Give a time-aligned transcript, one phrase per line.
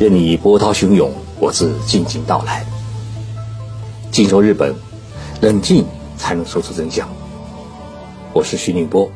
[0.00, 2.64] 任你波涛汹涌，我自静静到来。
[4.10, 4.74] 静说日本，
[5.42, 5.84] 冷静
[6.16, 7.06] 才能说出真相。
[8.32, 9.12] 我是徐宁波，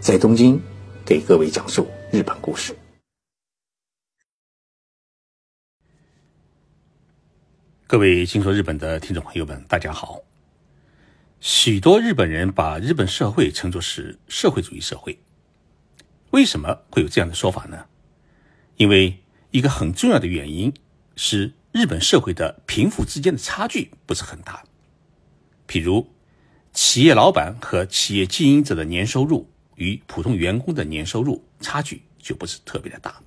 [0.00, 0.60] 在东京
[1.06, 2.76] 给各位讲述日本故事。
[7.86, 10.22] 各位静说日本的听众朋友们，大家好。
[11.38, 15.20] 许多日本人把日本社会称作是社会主义社会，
[16.32, 17.86] 为什么会有这样的说法呢？
[18.74, 19.16] 因为
[19.50, 20.72] 一个很重要的原因
[21.16, 24.64] 是日本社会的贫富之间的差距不是很大。
[25.66, 26.08] 比如
[26.72, 33.20] 企业老板和企业经营者的年收入与普通员工的年收入差距就不是特别的大。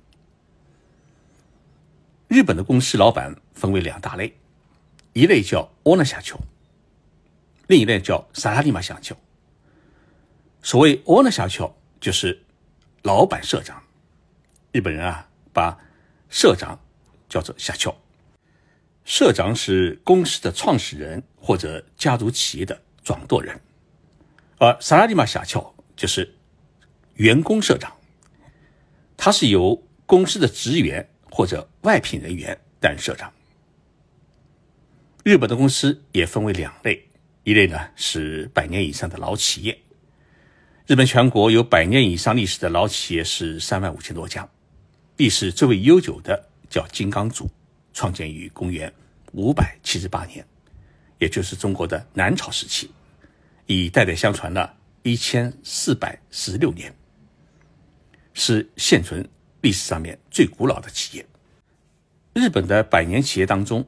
[2.28, 4.34] 日本的公司老板分为两大类
[5.12, 6.38] 一类叫 oner 下丘
[7.66, 9.16] 另一类叫萨拉蒂玛下丘
[10.62, 12.42] 所谓 oner 下丘就是
[13.02, 13.82] 老板社长。
[14.72, 15.78] 日本人啊把
[16.34, 16.76] 社长
[17.28, 17.94] 叫做下翘，
[19.04, 23.58] 社长是公司的创始人或者家族企业的掌舵人，
[24.58, 26.34] 而萨拉利马下翘就是
[27.14, 27.96] 员工社长，
[29.16, 33.32] 他是由公司的职员或者外聘人员担任社长。
[35.22, 37.00] 日本的公司也分为两类，
[37.44, 39.78] 一类呢是百年以上的老企业，
[40.88, 44.48] 日本全国有百年以上历史的老企业是三万五千多家。
[45.16, 47.48] 历史最为悠久的叫金刚组，
[47.92, 48.92] 创建于公元
[49.32, 50.44] 五百七十八年，
[51.18, 52.90] 也就是中国的南朝时期，
[53.66, 56.92] 已代代相传了一千四百十六年，
[58.32, 59.28] 是现存
[59.60, 61.24] 历史上面最古老的企业。
[62.32, 63.86] 日本的百年企业当中，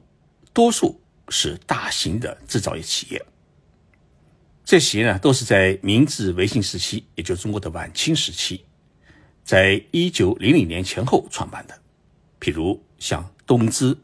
[0.53, 3.25] 多数是大型的制造业企业，
[4.63, 8.63] 这些呢都是在明治维新时期，也就是中国的晚清时期。
[9.47, 11.79] 在一九零零年前后创办的，
[12.37, 13.97] 譬如像东芝，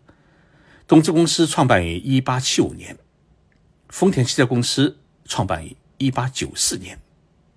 [0.88, 2.96] 东芝公司创办于一八七五年；
[3.90, 6.98] 丰田汽车公司创办于一八九四年，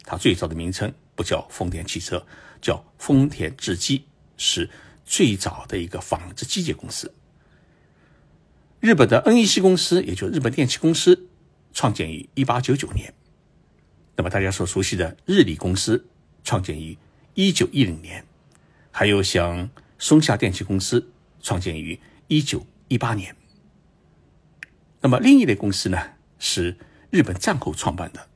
[0.03, 2.27] 它最早的名称不叫丰田汽车，
[2.61, 4.07] 叫丰田制机，
[4.37, 4.69] 是
[5.05, 7.15] 最早的一个纺织机械公司。
[8.81, 11.29] 日本的 NEC 公司，也就日本电器公司，
[11.73, 13.15] 创建于一八九九年。
[14.17, 16.09] 那么大家所熟悉的日立公司，
[16.43, 16.99] 创建于。
[17.39, 18.25] 一九一零年，
[18.91, 23.37] 还有像松下电器公司创建于一九一八年。
[25.03, 26.79] 那么另一类公司呢，是
[27.11, 28.31] 日本战后创办的，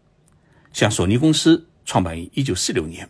[0.74, 3.08] 像索尼公司创办于一九四六年，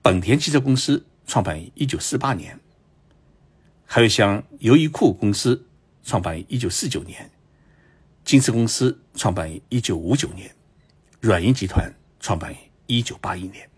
[0.00, 2.58] 本田汽车公司创办于一九四八年，
[3.84, 5.66] 还有像优衣库公司
[6.02, 7.30] 创办于一九四九年，
[8.24, 10.50] 金瓷公司创办于一九五九年，
[11.20, 12.56] 软银集团创办于
[12.86, 13.68] 一九八一年。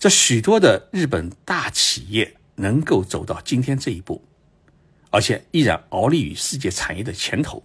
[0.00, 4.24] 这许多的日本大企业能够走到今天这一步，
[5.10, 7.62] 而且依然傲立于世界产业的前头。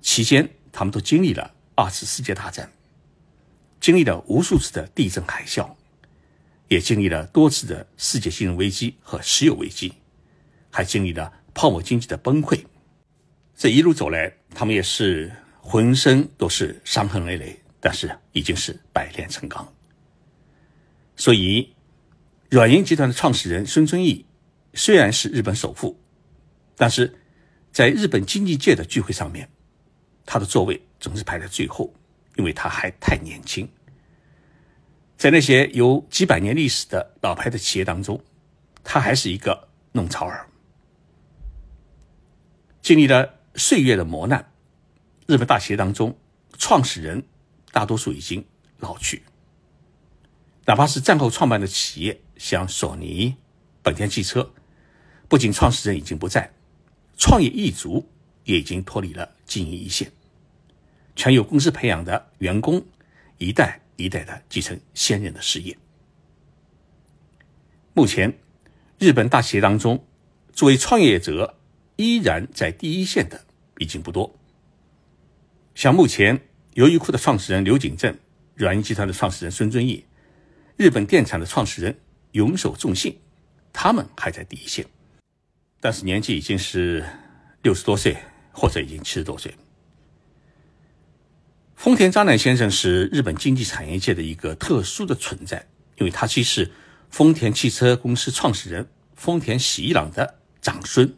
[0.00, 2.72] 期间，他们都经历了二次世界大战，
[3.78, 5.74] 经历了无数次的地震海啸，
[6.68, 9.92] 也经历了多次的世界金融危机和石油危机，
[10.70, 12.64] 还经历了泡沫经济的崩溃。
[13.54, 15.30] 这一路走来，他们也是
[15.60, 19.70] 浑身都是伤痕累累，但是已经是百炼成钢。
[21.22, 21.72] 所以，
[22.50, 24.26] 软银集团的创始人孙正义
[24.74, 25.96] 虽然是日本首富，
[26.74, 27.16] 但是
[27.70, 29.48] 在日本经济界的聚会上面，
[30.26, 31.94] 他的座位总是排在最后，
[32.34, 33.70] 因为他还太年轻。
[35.16, 38.20] 在那些有几百年历史的老牌的企业当中，
[38.82, 40.48] 他还是一个弄潮儿。
[42.82, 44.52] 经历了岁月的磨难，
[45.28, 46.18] 日本大企业当中，
[46.58, 47.22] 创始人
[47.70, 48.44] 大多数已经
[48.80, 49.22] 老去。
[50.64, 53.34] 哪怕是战后创办的企业，像索尼、
[53.82, 54.52] 本田汽车，
[55.28, 56.52] 不仅创始人已经不在，
[57.16, 58.08] 创业一族
[58.44, 60.12] 也已经脱离了经营一线，
[61.16, 62.84] 全由公司培养的员工
[63.38, 65.76] 一代一代的继承先人的事业。
[67.92, 68.38] 目前，
[69.00, 70.06] 日本大企业当中，
[70.52, 71.58] 作为创业者
[71.96, 73.44] 依然在第一线的
[73.78, 74.38] 已经不多。
[75.74, 76.40] 像目前
[76.74, 78.16] 优衣库的创始人刘景正、
[78.54, 80.04] 软银集团的创始人孙正义。
[80.76, 81.98] 日本电产的创始人
[82.32, 83.18] 永守重信，
[83.72, 84.86] 他们还在第一线，
[85.80, 87.04] 但是年纪已经是
[87.62, 88.16] 六十多岁，
[88.52, 89.54] 或者已经七十多岁。
[91.76, 95.66] 丰田章男先生是日本经济产业界的一个特殊的存在，
[95.98, 96.70] 因为他既是
[97.10, 101.14] 丰田汽车公司创始人丰田喜一郎的长孙，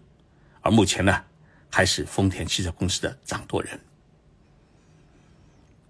[0.63, 1.25] 而目前呢，
[1.71, 3.79] 还是丰田汽车公司的掌舵人。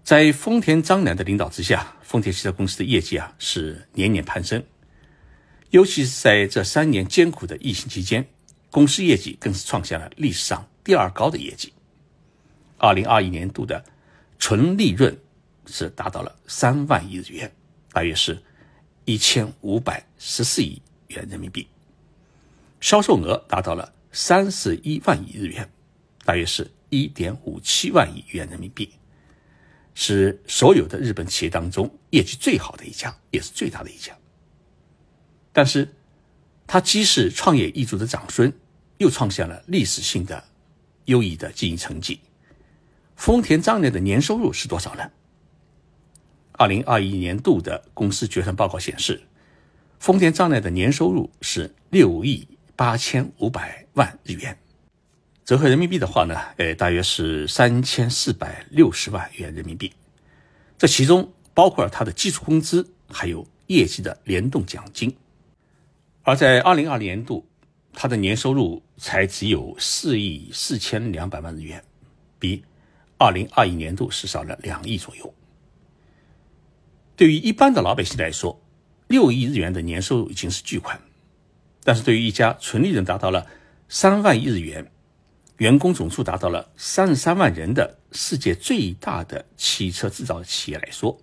[0.05, 4.63] 在丰田章男的领导之下，丰田汽车公司的业绩啊是年年攀升。
[5.71, 8.23] 尤其是在这三年艰苦的疫情期间，
[8.69, 11.73] 公司业绩更是创下了历史上第二高的业绩。
[12.77, 13.83] 二零二一年度的
[14.37, 15.17] 纯利润
[15.65, 17.51] 是达到了三万亿日元，
[17.91, 18.39] 大约是
[19.05, 21.65] 一千五百十四亿元人民币；
[22.79, 25.67] 销售额达到了三十一万亿日元，
[26.23, 28.91] 大约是一点五七万亿元人民币，
[29.95, 34.15] 是所有的日本企业当中业绩最好的一家，也是最大的一家。
[35.51, 35.95] 但是，
[36.67, 38.53] 他既是创业一族的长孙，
[38.97, 40.43] 又创下了历史性的
[41.05, 42.19] 优异的经营成绩。
[43.15, 45.09] 丰田章男的年收入是多少呢？
[46.51, 49.21] 二零二一年度的公司决算报告显示，
[49.99, 52.45] 丰田章男的年收入是六亿
[52.75, 54.57] 八千五百万日元，
[55.45, 59.93] 折合人民币的话呢，呃，大约是三千四百六十万元人民币。
[60.75, 65.15] 这其中包括了他的基础工资，还有业绩的联动奖金。
[66.23, 67.45] 而在二零二零年度，
[67.93, 71.83] 他的年收入才只有四亿四千两百万日元，
[72.39, 72.63] 比。
[73.17, 75.33] 二零二一年度是少了两亿左右。
[77.15, 78.59] 对于一般的老百姓来说，
[79.07, 80.99] 六亿日元的年收入已经是巨款，
[81.85, 83.47] 但是对于一家纯利润达到了
[83.87, 84.91] 三万亿日元、
[85.57, 91.17] 员工总数达到了三十三万人的世界最大的汽车制造企业来说，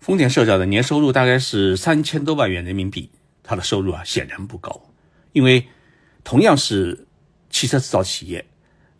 [0.00, 3.10] 丰田社长的年收入大概是三千多万元人民币，
[3.42, 4.90] 他的收入啊显然不高，
[5.32, 5.66] 因为
[6.24, 7.06] 同样是
[7.50, 8.44] 汽车制造企业。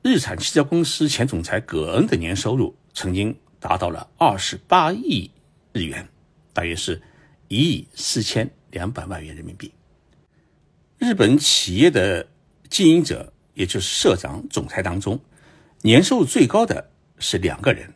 [0.03, 5.31] 日产汽车公司前总裁葛恩的年收入曾经达到了二十八亿
[5.73, 6.09] 日元，
[6.53, 7.03] 大约是
[7.49, 9.73] 一亿四千两百万元人民币。
[10.99, 12.29] 日本企业的
[12.69, 15.21] 经营者，也就是社长、总裁当中，
[15.83, 17.93] 年收入最高的是两个人，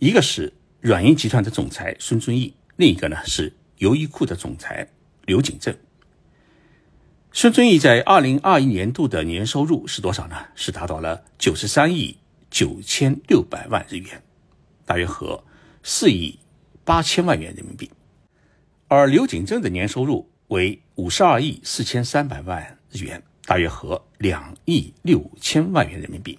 [0.00, 4.88] 一个是软银集团的总裁孙正义，另一个呢是优衣库的总裁
[5.26, 5.72] 刘景正。
[7.30, 10.34] 孙正义在二零二一年度的年收入是多少呢？
[10.56, 12.18] 是达到了九十三亿
[12.50, 14.20] 九千六百万日元，
[14.84, 15.44] 大约合
[15.84, 16.36] 四亿
[16.84, 17.88] 八千万元人民币。
[18.88, 26.38] 而刘景正的年收入为五十二亿四千三百万日元，大约合两亿六千万元人民币。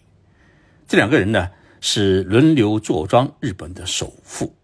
[0.87, 1.49] 这两个人呢
[1.81, 4.55] 是轮流坐庄日本的首富，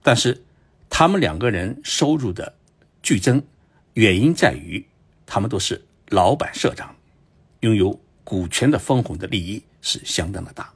[0.00, 0.44] 但是
[0.88, 2.54] 他们两个人收入的
[3.02, 3.42] 剧增，
[3.94, 4.86] 原因在于。
[5.26, 6.94] 他们都是老板、社长，
[7.60, 10.72] 拥有股权的分红的利益是相当的大。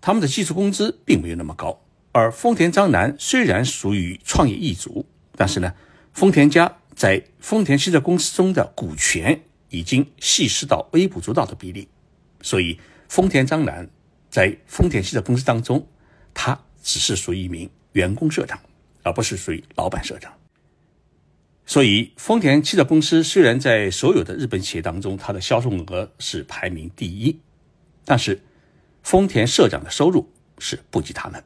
[0.00, 5.74] 他们的基础工资并没有那么高，而丰田章男虽然属于创业一族，但是呢，
[6.12, 11.88] 丰田家在丰田汽车公司中的股权已经稀释到微不足道的比例，
[12.42, 12.78] 所以
[13.08, 13.88] 丰田章男
[14.30, 15.86] 在丰田汽车公司当中，
[16.32, 18.58] 他只是属于一名员工社长，
[19.02, 20.32] 而不是属于老板社长。
[21.66, 27.38] 所以，丰田汽车公司虽然在所有的日本企业当中，它的销售额是排名第一，
[28.06, 28.40] 但是
[29.02, 31.44] 丰田社长的收入是不及他们。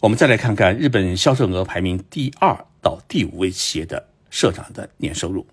[0.00, 5.46] 我们再来看看日本销售额排名第二到第五位企业的社长的年收入，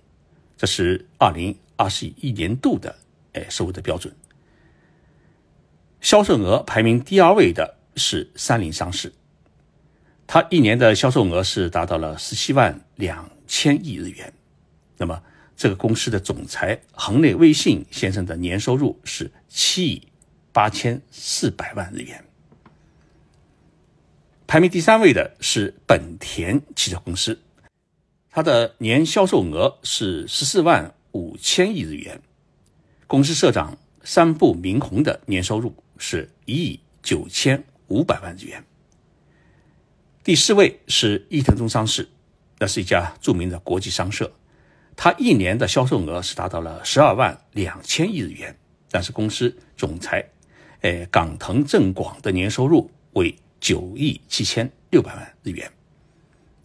[0.62, 2.96] 这是二零二一年度的
[3.34, 4.16] 哎收入的标准。
[6.02, 9.12] 销售额排名第二位的是三菱商事。
[10.28, 14.31] 他一年的销售额是达到了十七万两千亿日元，
[14.97, 15.24] 那么
[15.57, 20.09] 这个公司的总裁横内威信先生的年收入是七亿
[20.52, 22.24] 八千四百万日元。
[24.45, 27.42] 排名第三位的是本田汽车公司，
[28.33, 32.21] 它的年销售额是十四万五千亿日元，
[33.06, 38.64] 公司社长三部明宏的年收入是一亿九千五百万日元。
[40.23, 42.07] 第四位是伊藤忠商事，
[42.59, 44.31] 那是一家著名的国际商社，
[44.95, 48.57] 它一年的销售额是达到了十二万两千亿日元，
[48.90, 50.26] 但是公司总裁，
[50.80, 55.69] 诶冈藤正广的年收入为九亿七千六百万日元。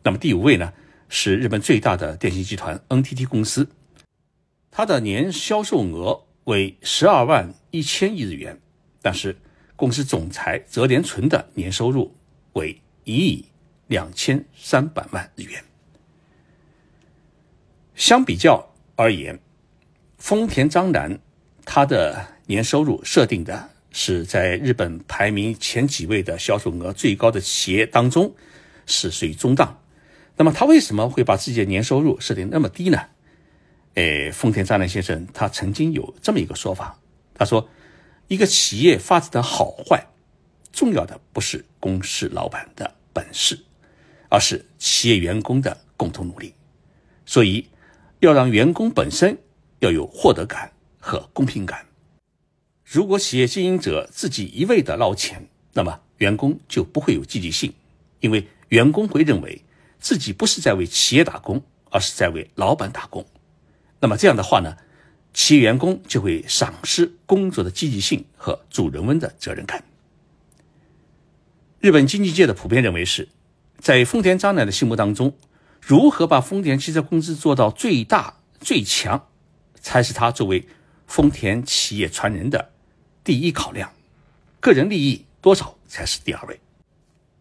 [0.04, 0.72] 那么第五位呢
[1.08, 3.68] 是日本最大的电信集团 NTT 公司，
[4.70, 8.60] 它的年销售额为十二万一千亿日元，
[9.02, 9.36] 但是
[9.76, 12.14] 公司总裁泽连纯的年收入
[12.54, 12.80] 为。
[13.08, 13.44] 一亿
[13.86, 15.62] 两千三百万日元。
[17.94, 19.38] 相比较而言，
[20.18, 21.20] 丰田章男
[21.64, 28.34] 他的年收入设定的是在日本排名前几位的销售额最高的企业当中
[28.86, 29.80] 是属于中档。
[30.36, 33.00] 那么他为什么会把自己的年收入设定那么低呢？
[33.94, 36.98] 诶，丰田章男先生他曾经有这么一个说法，
[37.34, 37.68] 他说，
[38.28, 40.06] 一个企业发展的好坏。
[40.72, 43.58] 重要的不是公司老板的本事，
[44.28, 46.52] 而是企业员工的共同努力。
[47.24, 47.66] 所以
[48.20, 49.38] 要让员工本身
[49.78, 51.86] 要有获得感和公平感。
[52.84, 57.72] 如果企业经营者自己一味的捞钱，那么员工就不会有积极性，
[58.20, 59.62] 因为员工会认为
[59.98, 63.26] 自己不是在为企业打工，而是在为老板打工。
[64.00, 64.76] 那么这样的话呢，
[65.32, 69.84] 企业员工就会丧失工作的积极性和主人翁的责任感。
[71.80, 73.28] 日本经济界的普遍认为是，
[73.78, 75.36] 在丰田章男的心目当中，
[75.80, 79.28] 如何把丰田汽车公司做到最大最强，
[79.80, 80.66] 才是他作为
[81.06, 82.72] 丰田企业传人的
[83.22, 83.92] 第一考量，
[84.60, 86.58] 个人利益多少才是第二位。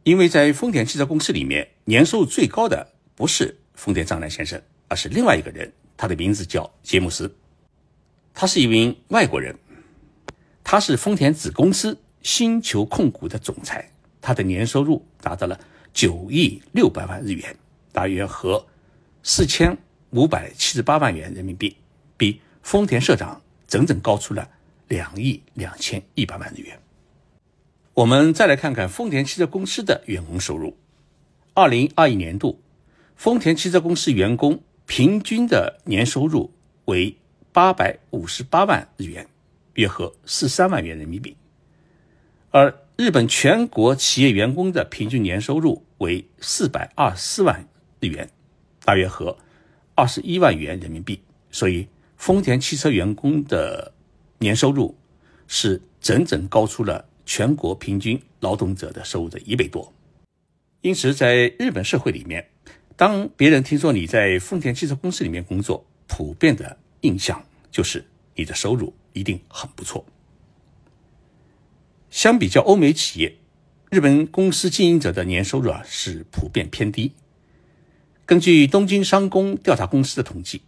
[0.05, 7.35] 因为在丰田汽车公司里面，年收入最高的不是丰田章男先生，而是另外一个人，他的名字叫杰姆斯，
[8.31, 9.57] 他是一名外国人，
[10.63, 13.83] 他是丰田子公司星球控股的总裁。
[14.21, 15.59] 他的年收入达到了
[15.91, 17.57] 九亿六百万日元，
[17.91, 18.63] 大约和
[19.23, 19.75] 四千
[20.11, 21.75] 五百七十八万元人民币，
[22.15, 24.47] 比丰田社长整整高出了
[24.87, 26.79] 两亿两千一百万日元。
[27.95, 30.75] 我们再来看看丰田汽车公司的员工收入。
[31.53, 32.61] 二零二一年度，
[33.15, 36.51] 丰田汽车公司员工平均的年收入
[36.85, 37.15] 为
[37.53, 39.25] 八百五十八万日元，
[39.75, 41.37] 约合四三万元人民币，
[42.51, 42.81] 而。
[42.97, 47.67] 日本全国企业员工的平均年收入为四百二十四万
[47.99, 48.29] 日元，
[48.85, 49.37] 大约合
[49.95, 51.21] 二十一万元人民币。
[51.51, 53.91] 所以，丰田汽车员工的
[54.37, 54.97] 年收入
[55.45, 59.91] 是整整高出了全国平均劳动者的收入的一倍多。
[60.81, 62.47] 因此，在日本社会里面，
[62.95, 68.05] 当别人听说你在丰田汽车公司里面工作，普遍的印象就是
[68.35, 70.05] 你的收入一定很不错。
[72.11, 73.35] 相比较欧美企业，
[73.89, 77.11] 日本公司经营者的年收入啊是普遍偏低。
[78.25, 80.61] 根据东京商工调查公司的统计，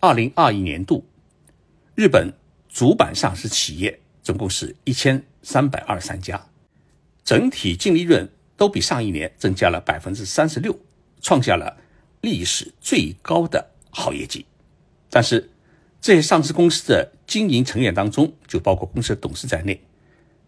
[0.00, 1.04] 二零二一年度
[1.94, 2.32] 日本
[2.68, 6.44] 主板上市企业总共是一千三百二十三家，
[7.22, 10.76] 整体净利润都比上一年增加了百分之三十六，
[11.20, 11.76] 创下了
[12.20, 14.44] 历史最高的好业绩。
[15.08, 15.48] 但是，
[16.00, 19.80] 这些上市公司的经营成员当中，就包括公司的董事在内。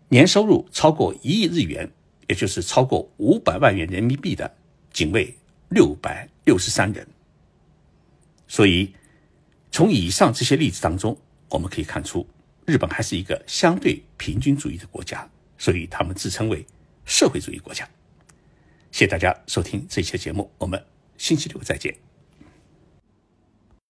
[0.08, 1.88] 年收入超过一亿日元，
[2.26, 4.52] 也就是超过五百万元人民币的，
[4.92, 5.32] 仅为
[5.68, 7.06] 六百六十三人。
[8.48, 8.92] 所以，
[9.70, 11.16] 从以上这些例子当中，
[11.50, 12.26] 我们可以看出，
[12.68, 16.66] 日本还是一个相对平均主义的国家，所以他们自称为
[17.06, 17.88] 社会主义国家。
[18.92, 20.84] 谢谢大家收听这期节目，我们
[21.16, 22.07] 星期六再见。